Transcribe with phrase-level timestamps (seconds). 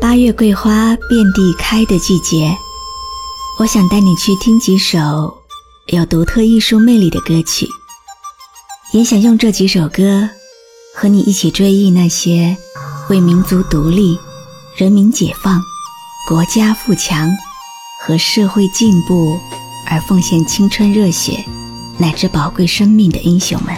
[0.00, 2.56] 八月桂花遍地开的季节，
[3.58, 5.42] 我想带你去听几首
[5.86, 7.66] 有独特艺术魅力的歌曲，
[8.92, 10.28] 也想用这几首歌
[10.94, 12.56] 和你一起追忆那些
[13.10, 14.16] 为民族独立、
[14.76, 15.60] 人民解放、
[16.28, 17.28] 国家富强
[18.00, 19.36] 和社会进步
[19.88, 21.44] 而奉献青春热血
[21.98, 23.74] 乃至宝贵生命的英雄们。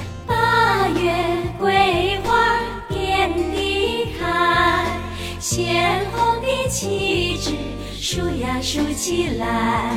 [9.00, 9.96] 起来，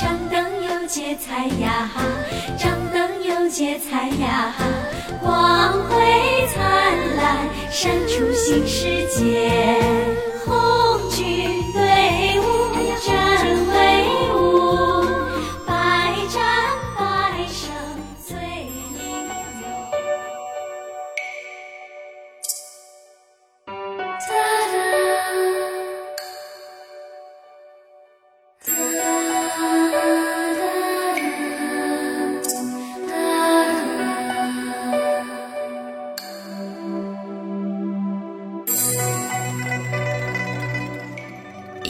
[0.00, 1.90] 张灯又结彩呀，
[2.56, 4.54] 张灯又结彩呀，
[5.20, 6.62] 光辉灿
[7.16, 9.50] 烂，闪出新世界。
[10.46, 11.82] 红军队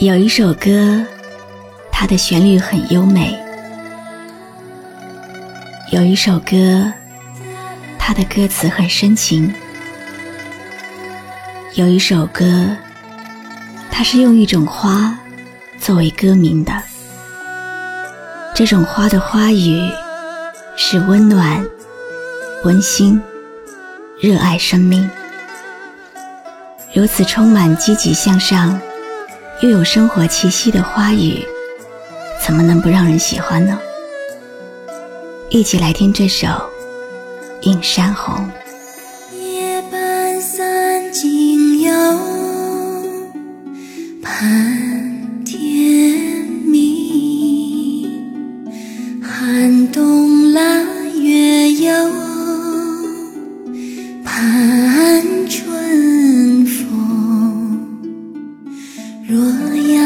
[0.01, 1.05] 有一首歌，
[1.91, 3.37] 它的旋律很优美；
[5.91, 6.91] 有一首歌，
[7.99, 9.53] 它的歌词很深情；
[11.75, 12.75] 有一首歌，
[13.91, 15.19] 它是用一种花
[15.79, 16.73] 作为歌名的。
[18.55, 19.87] 这种花的花语
[20.75, 21.63] 是温暖、
[22.63, 23.21] 温馨、
[24.19, 25.07] 热爱生命，
[26.91, 28.81] 如此充满积极向上。
[29.61, 31.45] 又有生活气息的花语，
[32.43, 33.79] 怎么能不让人喜欢呢？
[35.49, 36.47] 一起来听这首
[37.61, 38.43] 《映山红》。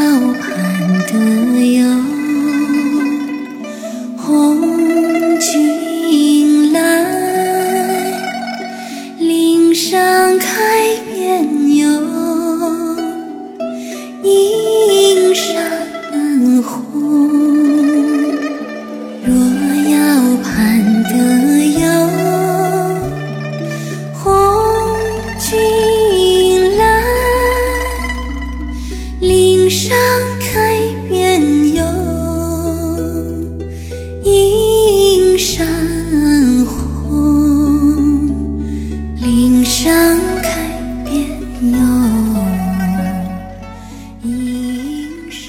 [0.05, 2.14] 要盼得有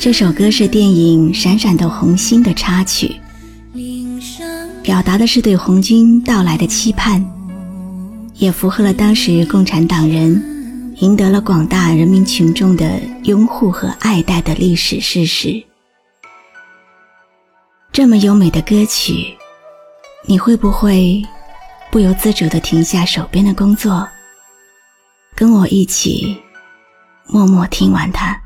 [0.06, 3.16] 这首歌是电影《闪闪的红星》的插曲，
[4.80, 7.20] 表达的是对红军到来的期盼，
[8.34, 15.60] 也符合了当时共产党人赢得了广大人民群众的拥护和爱戴的历史事实。
[17.90, 19.36] 这么优美的歌曲，
[20.24, 21.20] 你会不会
[21.90, 24.08] 不由自主地停下手边的工作，
[25.34, 26.40] 跟我一起
[27.26, 28.40] 默默听完它？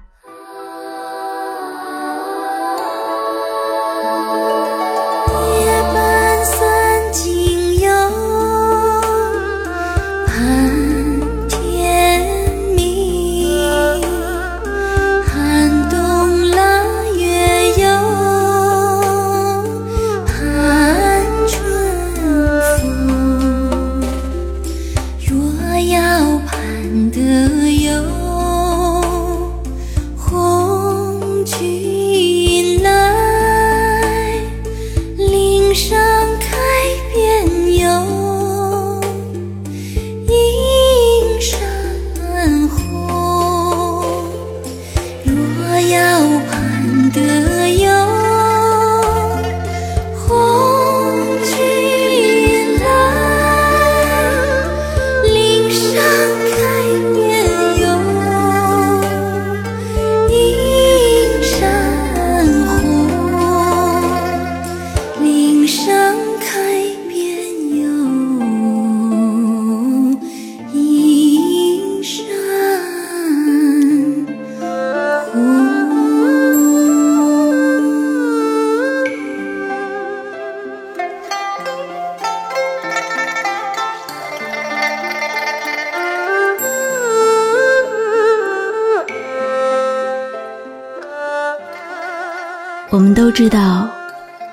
[93.30, 93.88] 都知道，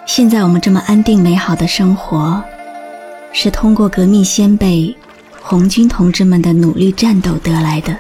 [0.06, 2.39] 现在我们这么安定美好的生活，
[3.33, 4.95] 是通过革命先辈
[5.41, 7.97] 红军同志们的努力战斗得来的。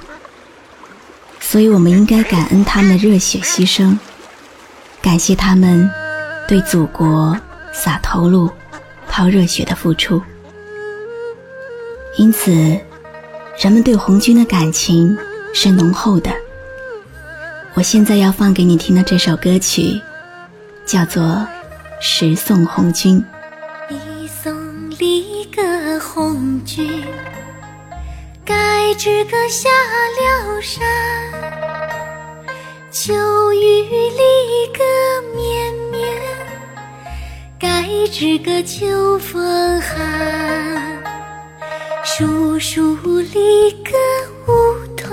[1.39, 3.97] 所以，我们应该感恩他们的热血牺牲，
[5.01, 5.89] 感谢他们
[6.47, 7.35] 对祖国
[7.73, 8.47] 洒头颅、
[9.09, 10.21] 抛热血的付出。
[12.17, 12.51] 因此，
[13.59, 15.17] 人们对红军的感情
[15.55, 16.29] 是浓厚的。
[17.73, 19.99] 我现在要放给你听的这首歌曲。
[20.87, 21.21] 叫做
[21.99, 23.21] 《十送红军》。
[23.93, 27.03] 一送里个红军，
[28.45, 30.81] 盖支个下了山。
[32.89, 33.13] 秋
[33.53, 34.81] 雨里个
[35.35, 36.17] 绵绵，
[37.59, 41.03] 盖支个秋风寒。
[42.05, 43.91] 树树里个
[44.47, 45.05] 梧桐，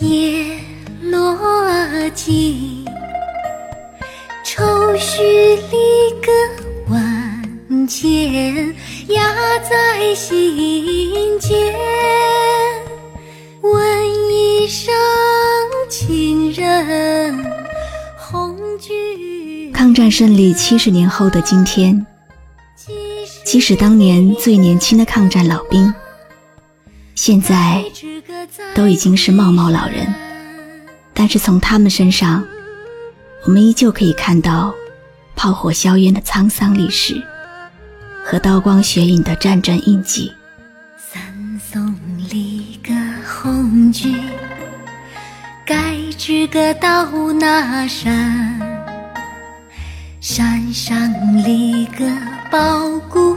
[0.00, 0.60] 叶
[1.00, 1.34] 落
[2.10, 2.81] 尽。
[9.68, 11.74] 在心间，
[13.60, 14.92] 问一声
[15.88, 17.44] 亲人，
[18.16, 19.72] 红军。
[19.72, 22.04] 抗战胜利七十年后的今天，
[23.44, 25.94] 即使当年最年轻的抗战老兵，
[27.14, 27.84] 现在
[28.74, 30.12] 都已经是茂茂老人，
[31.14, 32.44] 但是从他们身上。
[33.44, 34.72] 我们依旧可以看到
[35.34, 37.20] 炮火硝烟的沧桑历史
[38.24, 40.32] 和刀光血影的战争印记。
[40.96, 41.20] 三
[41.58, 41.94] 送
[42.30, 42.92] 里个
[43.26, 44.14] 红军，
[45.66, 48.58] 盖支个到那山，
[50.20, 50.96] 山上
[51.44, 52.06] 立个
[52.50, 53.36] 宝鼓，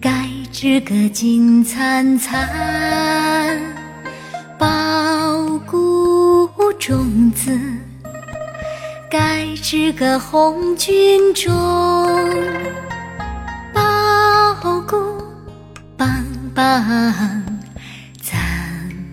[0.00, 3.58] 盖支个金灿灿，
[4.58, 6.48] 宝鼓
[6.78, 7.58] 种子。
[9.10, 11.50] 盖支个红军种，
[16.60, 17.42] 棒，
[18.20, 18.38] 咱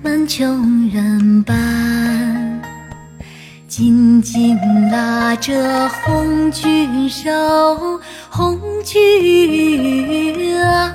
[0.04, 2.62] 们穷人般，
[3.70, 4.58] 紧紧
[4.92, 7.32] 拉着红军手，
[8.30, 10.94] 红军啊！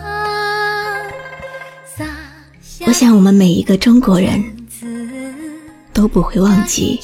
[2.85, 4.45] 我想，我们每一个中国人
[5.95, 7.01] 都不会忘记。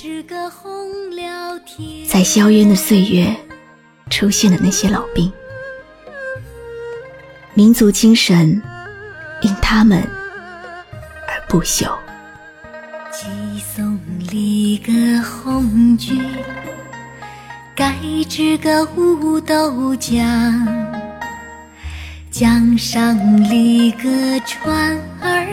[2.06, 3.34] 在硝烟的岁月
[4.10, 5.32] 出现的那些老兵，
[7.54, 8.60] 民族精神
[9.70, 10.02] 他们
[11.26, 11.94] 而不朽。
[13.12, 13.26] 寄
[13.60, 14.00] 送
[14.30, 16.18] 里个红军，
[17.76, 17.94] 盖
[18.26, 20.66] 支个五斗江，
[22.30, 23.14] 江上
[23.50, 24.08] 立个
[24.46, 25.46] 船儿，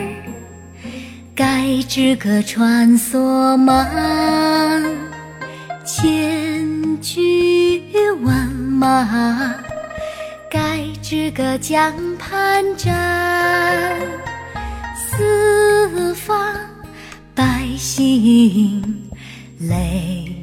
[1.34, 3.86] 盖支个穿梭忙。
[5.84, 7.82] 千军
[8.22, 9.04] 万马
[11.06, 13.96] 盖支个江畔站，
[14.96, 16.36] 四方
[17.32, 18.82] 百姓
[19.60, 20.34] 泪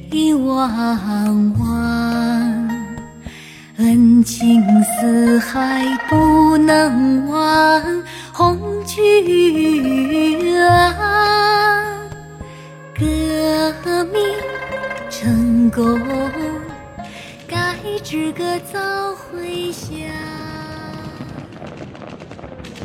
[0.45, 2.69] 汪汪，
[3.75, 7.83] 恩情四海不能忘，
[8.31, 11.93] 红军啊，
[12.97, 13.03] 革
[14.05, 14.23] 命。
[15.09, 15.99] 成功，
[17.49, 18.79] 该知个早
[19.13, 19.99] 回乡。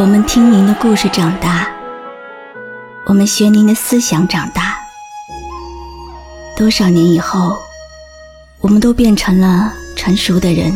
[0.00, 1.68] 我们听您的故事长大，
[3.04, 4.78] 我们学您的思想长大。
[6.56, 7.58] 多少年以后，
[8.60, 10.72] 我们都变成了成熟的人，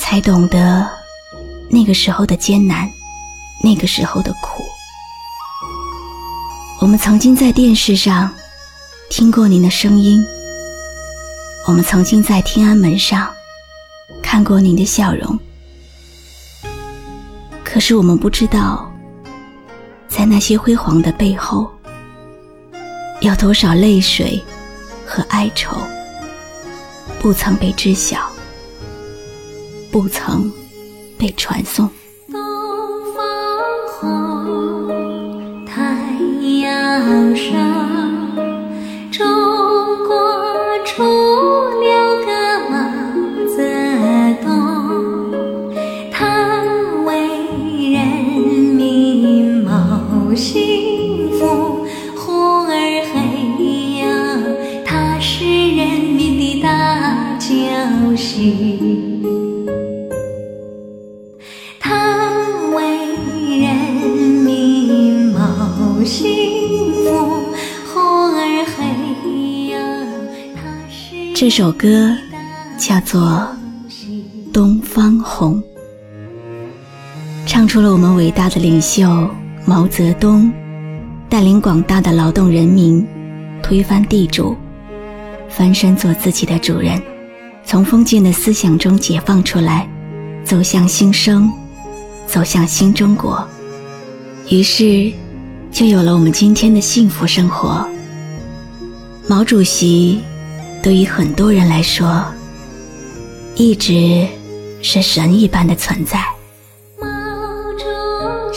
[0.00, 0.84] 才懂得
[1.70, 2.90] 那个时候的艰难，
[3.62, 4.64] 那个时候的苦。
[6.80, 8.28] 我们曾经在电视上
[9.10, 10.26] 听过您的声音，
[11.68, 13.32] 我们曾经在天安门上
[14.20, 15.38] 看过您的笑容。
[17.74, 18.88] 可是我们不知道，
[20.06, 21.68] 在那些辉煌的背后，
[23.20, 24.40] 有多少泪水
[25.04, 25.76] 和哀愁
[27.20, 28.30] 不曾被知晓。
[29.90, 30.48] 不曾
[31.18, 31.90] 被传颂。
[71.56, 72.12] 首歌
[72.76, 73.46] 叫做
[74.52, 75.62] 《东方红》，
[77.46, 79.30] 唱出了我们伟大的领袖
[79.64, 80.52] 毛泽东
[81.28, 83.06] 带领广大的劳动人民
[83.62, 84.56] 推翻地主，
[85.48, 87.00] 翻身做自己的主人，
[87.64, 89.88] 从封建的思想中解放出来，
[90.42, 91.48] 走向新生，
[92.26, 93.46] 走向新中国。
[94.50, 95.08] 于是，
[95.70, 97.88] 就有了我们今天的幸福生活。
[99.28, 100.18] 毛主席
[100.84, 102.22] 对于很多人来说，
[103.54, 104.28] 一直
[104.82, 106.22] 是神一般的存在。
[107.00, 107.06] 毛
[107.78, 108.54] 主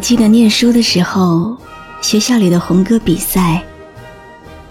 [0.00, 1.56] 记得念书的时候，
[2.00, 3.62] 学校里的红歌比赛，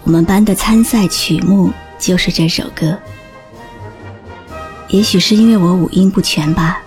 [0.03, 2.98] 我们班的参赛曲目就是这首歌。
[4.88, 6.81] 也许是因为我五音不全吧，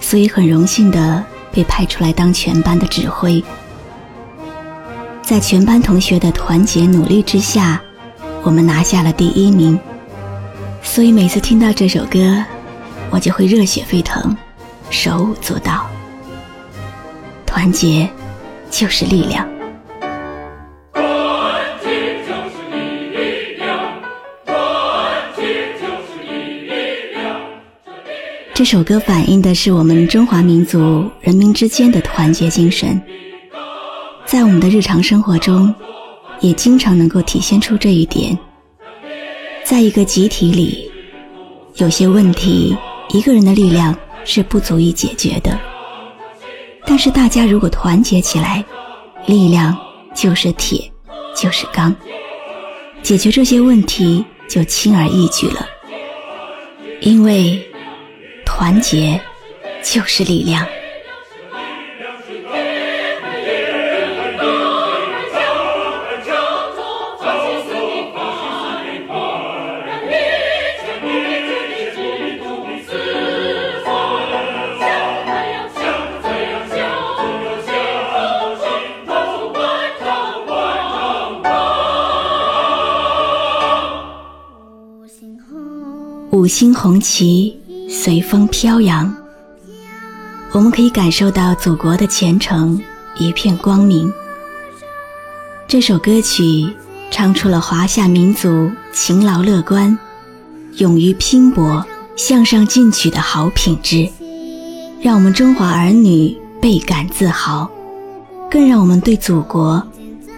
[0.00, 3.42] 所以很荣幸的被派出来当全班的指挥。
[5.20, 7.82] 在全班同学的团结努力之下，
[8.44, 9.78] 我们拿下了第一名。
[10.82, 12.44] 所以每次听到这首歌，
[13.10, 14.36] 我就会热血沸腾，
[14.90, 15.86] 手舞足蹈。
[17.48, 18.06] 团结
[18.70, 19.48] 就是力量。
[28.52, 33.00] 这首歌反映的是我们中华民族人民之间的团结精神，
[34.26, 35.74] 在我们的日常生活中，
[36.40, 38.38] 也经常能够体现出这一点。
[39.64, 40.90] 在一个集体里，
[41.76, 42.76] 有些问题
[43.08, 45.58] 一个人的力量是不足以解决的，
[46.88, 48.64] 但是大家如果团结起来，
[49.26, 49.76] 力量
[50.14, 50.90] 就是铁，
[51.36, 51.94] 就是钢，
[53.02, 55.66] 解决这些问题就轻而易举了。
[57.00, 57.62] 因为
[58.46, 59.20] 团结
[59.82, 60.66] 就是力量。
[86.48, 87.54] 五星红旗
[87.90, 89.14] 随风飘扬，
[90.50, 92.80] 我们可以感受到祖国的前程
[93.18, 94.10] 一片光明。
[95.68, 96.66] 这首歌曲
[97.10, 99.98] 唱出了华夏民族勤劳乐观、
[100.78, 101.84] 勇于拼搏、
[102.16, 104.08] 向上进取的好品质，
[105.02, 107.70] 让我们中华儿女倍感自豪，
[108.50, 109.86] 更让我们对祖国、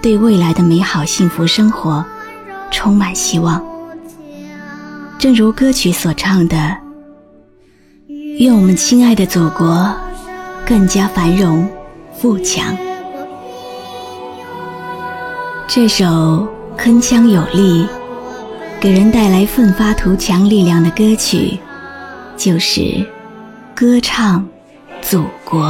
[0.03, 2.05] 对未来的美好幸福生活
[2.73, 3.65] 充满希望。
[5.21, 6.75] 正如歌曲所唱的
[8.41, 9.95] ：“愿我们亲爱的祖国
[10.67, 11.69] 更加繁荣
[12.17, 12.75] 富强。”
[15.69, 16.49] 这首
[16.79, 17.87] 铿锵有力、
[18.81, 21.59] 给人带来奋发图强力量的歌曲，
[22.39, 22.81] 就是
[23.75, 24.49] 《歌唱
[25.03, 25.69] 祖国》。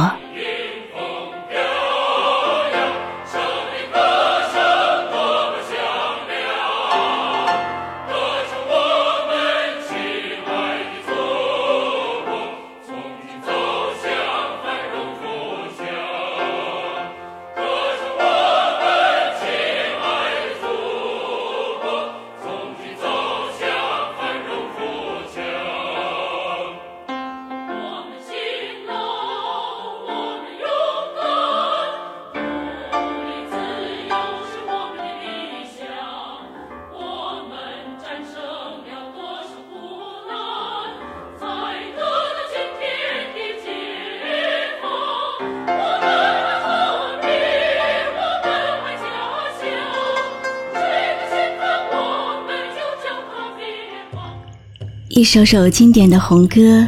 [55.13, 56.87] 一首首经典的红歌，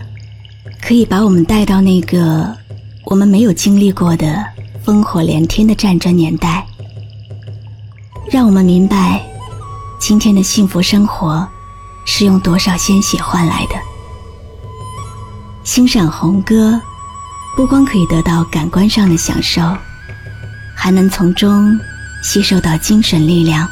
[0.82, 2.56] 可以把我们带到那个
[3.04, 4.42] 我们没有经历过的
[4.86, 6.66] 烽火连天的战争年代，
[8.32, 9.22] 让我们明白
[10.00, 11.46] 今天的幸福生活
[12.06, 13.76] 是用多少鲜血换来的。
[15.66, 16.80] 欣赏红歌，
[17.58, 19.62] 不光可以得到感官上的享受，
[20.74, 21.78] 还能从中
[22.24, 23.68] 吸收到精神力量，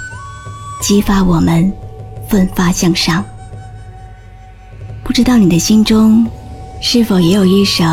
[0.81, 1.71] 激发我们
[2.29, 3.23] 奋发向上。
[5.11, 6.25] 不知道你的心中
[6.81, 7.83] 是否也有一首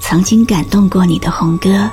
[0.00, 1.88] 曾经感动过你的红歌？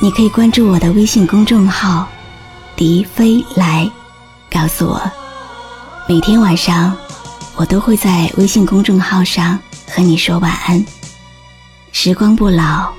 [0.00, 2.08] 你可以关注我的微信公众号
[2.74, 3.86] “笛飞来”，
[4.50, 4.98] 告诉我。
[6.08, 6.96] 每天晚上，
[7.54, 10.82] 我都会在微信公众号上和你说晚安。
[11.92, 12.90] 时光不老，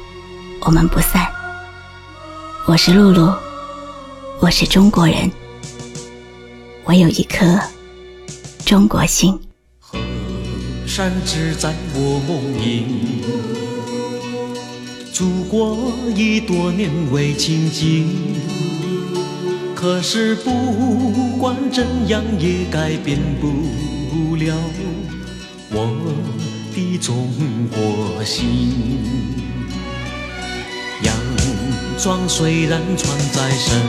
[0.59, 1.27] 我们不散。
[2.67, 3.33] 我是露露，
[4.39, 5.31] 我是中国人，
[6.83, 7.59] 我有一颗
[8.63, 9.35] 中国心。
[10.85, 12.85] 山只在我梦萦，
[15.11, 18.35] 祖国已多年未亲近。
[19.75, 20.51] 可是不
[21.39, 24.55] 管怎样也改变不了
[25.71, 25.87] 我
[26.73, 27.27] 的中
[27.71, 29.01] 国心。
[31.03, 31.13] 洋
[31.97, 33.81] 装虽然穿在身，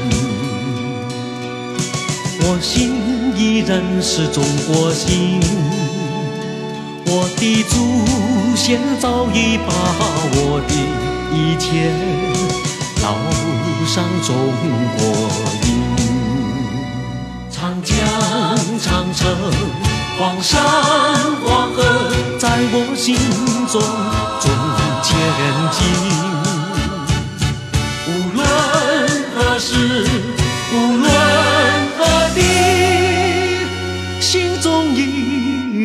[2.41, 2.93] 我心
[3.37, 5.41] 依然是中国心。
[7.07, 7.75] 我的祖
[8.57, 9.73] 先早已把
[10.37, 10.75] 我的
[11.33, 11.93] 一切
[13.03, 13.05] 烙
[13.87, 14.35] 上中
[14.97, 15.01] 国
[15.67, 15.69] 印。
[17.51, 17.95] 长江、
[18.81, 19.23] 长城、
[20.19, 20.53] 黄山、
[21.45, 21.79] 黄河，
[22.39, 23.17] 在我心
[23.69, 23.81] 中
[24.41, 24.45] 重
[25.03, 25.09] 千
[25.73, 25.81] 斤。
[28.07, 28.39] 无论
[29.35, 29.73] 何时，
[30.73, 31.05] 无论